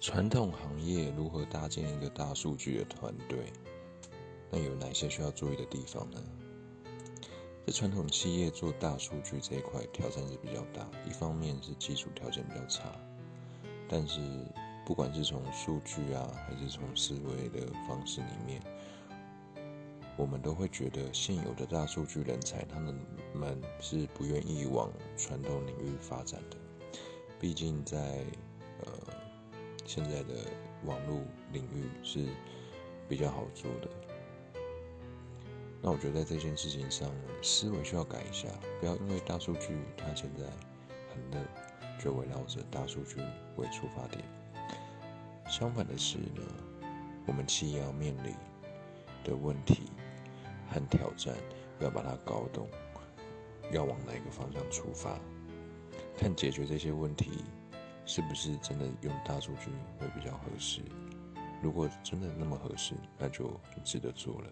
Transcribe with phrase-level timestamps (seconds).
[0.00, 3.52] 传统行业如何搭建一个大数据的团队？
[4.48, 6.22] 那有哪些需要注意的地方呢？
[7.66, 12.84] 在传统企业做大数据这一块挑战是比较大，一方面是基础条件比较差，
[13.88, 14.20] 但是
[14.86, 18.62] 不管是从数据啊，还是从思维的方式里面，
[20.16, 22.96] 我们都会觉得现有的大数据人才，他们
[23.34, 26.56] 们是不愿意往传统领域发展的，
[27.40, 28.24] 毕竟在。
[29.88, 30.34] 现在的
[30.84, 32.26] 网络领域是
[33.08, 33.88] 比较好做的，
[35.80, 37.10] 那我觉得在这件事情上，
[37.42, 38.48] 思维需要改一下，
[38.80, 40.44] 不要因为大数据它现在
[41.08, 41.42] 很热，
[41.98, 43.16] 就围绕着大数据
[43.56, 44.22] 为出发点。
[45.48, 46.42] 相反的是呢，
[47.26, 48.34] 我们企业要面临
[49.24, 49.90] 的问题
[50.68, 51.34] 和挑战，
[51.80, 52.68] 要把它搞懂，
[53.72, 55.18] 要往哪个方向出发，
[56.14, 57.42] 看解决这些问题。
[58.08, 60.80] 是不是真的用大数据会比较合适？
[61.62, 64.48] 如果真的那么合适，那就很值得做了。